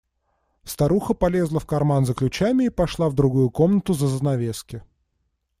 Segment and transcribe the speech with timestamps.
[0.63, 4.81] Старуха полезла в карман за ключами и пошла в другую комнату за занавески.